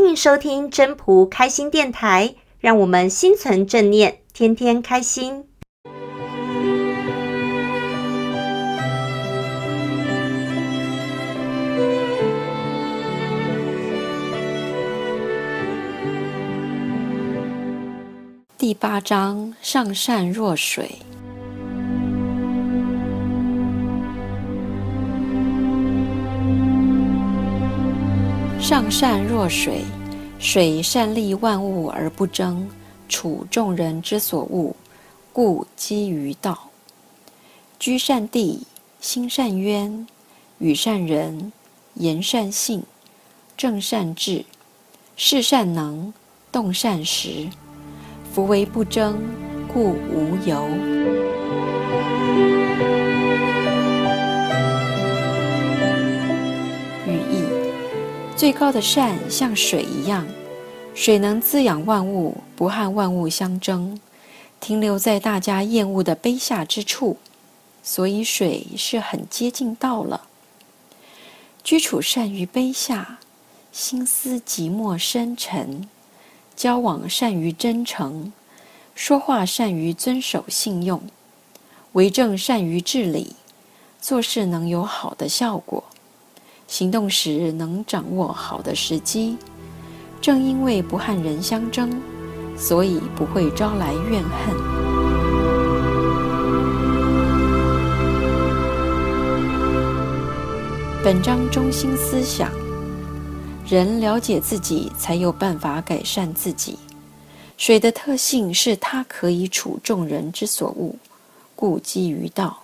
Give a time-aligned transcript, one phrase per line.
[0.00, 5.44] 欢迎收听真仆开心电台，让我们心存正念，天天开心。
[18.56, 20.88] 第八章：上善若水。
[28.68, 29.82] 上善若水，
[30.38, 32.68] 水善利万物而不争，
[33.08, 34.76] 处众人之所恶，
[35.32, 36.68] 故几于道。
[37.78, 38.66] 居善地，
[39.00, 40.06] 心善渊，
[40.58, 41.50] 与善仁，
[41.94, 42.82] 言善信，
[43.56, 44.44] 正善治，
[45.16, 46.12] 事善能，
[46.52, 47.48] 动善时。
[48.34, 49.18] 夫唯不争，
[49.72, 50.68] 故无尤。
[58.38, 60.24] 最高的善像水一样，
[60.94, 63.98] 水能滋养万物，不和万物相争，
[64.60, 67.16] 停留在大家厌恶的卑下之处，
[67.82, 70.28] 所以水是很接近道了。
[71.64, 73.18] 居处善于卑下，
[73.72, 75.88] 心思寂寞深沉，
[76.54, 78.32] 交往善于真诚，
[78.94, 81.02] 说话善于遵守信用，
[81.94, 83.34] 为政善于治理，
[84.00, 85.82] 做事能有好的效果。
[86.68, 89.38] 行动时能掌握好的时机，
[90.20, 91.90] 正因为不和人相争，
[92.58, 94.54] 所以不会招来怨恨。
[101.02, 102.52] 本章中心思想：
[103.66, 106.78] 人了解自己，才有办法改善自己。
[107.56, 110.94] 水的特性是它可以处众人之所恶，
[111.56, 112.58] 故几于道。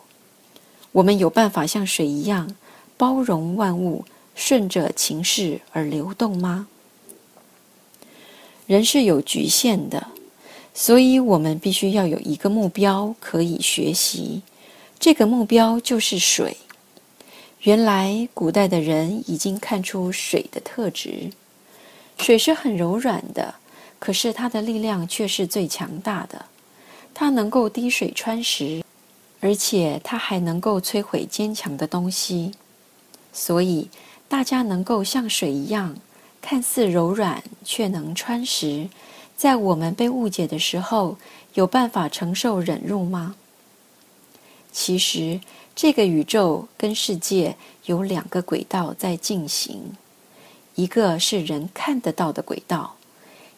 [0.93, 2.55] 我们有办法像水一样，
[2.97, 6.69] 包容万物，顺着情势而流动吗？
[8.67, 10.07] 人是有局限的，
[10.73, 14.43] 所以我们必须要有一个目标可以学习。
[14.99, 16.57] 这个目标就是水。
[17.63, 21.31] 原来古代的人已经看出水的特质。
[22.19, 23.55] 水是很柔软的，
[23.99, 26.47] 可是它的力量却是最强大的。
[27.13, 28.83] 它能够滴水穿石，
[29.41, 32.53] 而且它还能够摧毁坚强的东西。
[33.35, 33.91] 所以，
[34.29, 35.97] 大家能够像水一样，
[36.41, 38.89] 看似柔软却能穿石，
[39.37, 41.19] 在我们被误解的时候，
[41.55, 43.35] 有办法承受忍辱吗？
[44.71, 45.41] 其实，
[45.75, 47.57] 这个宇宙跟世界
[47.87, 49.93] 有两个轨道在进行，
[50.77, 52.95] 一个是人看得到的轨道，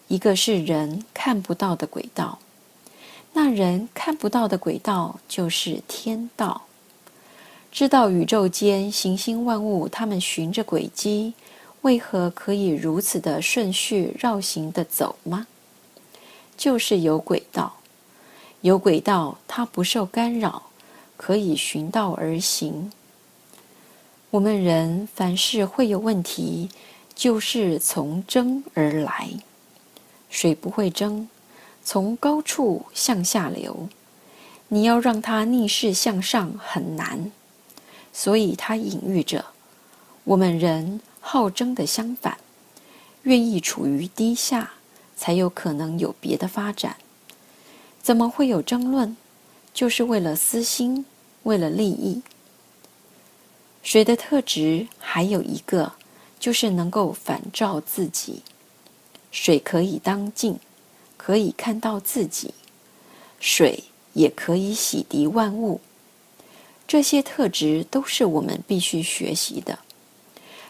[0.08, 2.38] 一个是人看不到的轨道。
[3.34, 6.62] 那人看不到的轨道就是天道。
[7.70, 11.34] 知道宇宙间行星万物，它们循着轨迹，
[11.82, 15.46] 为何可以如此的顺序绕行的走吗？
[16.56, 17.76] 就是有轨道，
[18.62, 20.70] 有轨道，它不受干扰，
[21.18, 22.90] 可以循道而行。
[24.30, 26.70] 我们人凡事会有问题，
[27.14, 29.28] 就是从争而来。
[30.30, 31.28] 水不会争，
[31.84, 33.88] 从高处向下流，
[34.68, 37.30] 你要让它逆势向上很难。
[38.18, 39.44] 所以，它隐喻着
[40.24, 42.38] 我们人好争的相反，
[43.24, 44.72] 愿意处于低下，
[45.14, 46.96] 才有可能有别的发展。
[48.00, 49.14] 怎么会有争论？
[49.74, 51.04] 就是为了私心，
[51.42, 52.22] 为了利益。
[53.82, 55.92] 水的特质还有一个，
[56.40, 58.42] 就是能够反照自己。
[59.30, 60.58] 水可以当镜，
[61.18, 62.54] 可以看到自己；
[63.38, 63.84] 水
[64.14, 65.82] 也可以洗涤万物。
[66.86, 69.80] 这些特质都是我们必须学习的，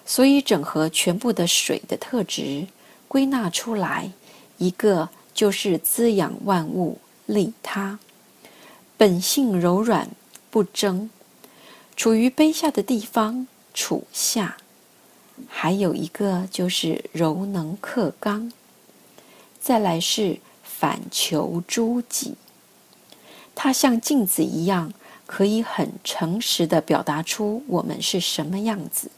[0.06, 2.66] 所以整合全部的水的特质，
[3.06, 4.10] 归纳出来，
[4.56, 7.99] 一个就是滋养万物、利他，
[8.97, 10.09] 本性柔软
[10.50, 11.10] 不争，
[11.97, 14.56] 处于卑下的地方处下；
[15.47, 18.50] 还有一个就是柔能克刚，
[19.60, 22.36] 再来是反求诸己，
[23.54, 24.95] 它像镜子一样。
[25.26, 29.10] 可以很诚实的表达出我们是什么样子，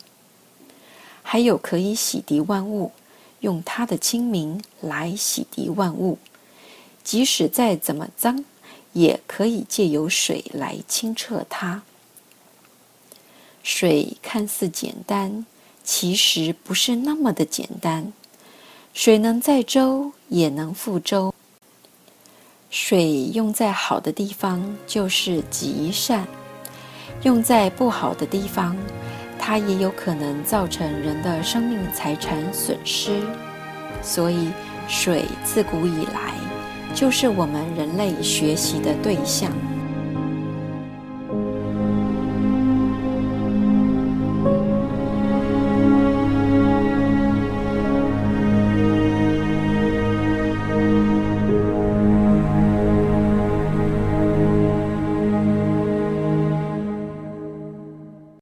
[1.22, 2.92] 还有可以洗涤万物，
[3.40, 6.18] 用它的清明来洗涤万物，
[7.04, 8.44] 即使再怎么脏，
[8.94, 11.82] 也可以借由水来清澈它。
[13.62, 15.44] 水看似简单，
[15.84, 18.12] 其实不是那么的简单。
[18.94, 21.34] 水能载舟，也能覆舟。
[22.70, 26.26] 水用在好的地方就是极善，
[27.22, 28.76] 用在不好的地方，
[29.38, 33.22] 它也有可能造成人的生命财产损失。
[34.02, 34.50] 所以
[34.86, 36.34] 水自古以来
[36.94, 39.50] 就是我们人类学习的对象。